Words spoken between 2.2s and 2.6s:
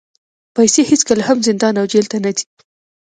نه ځي.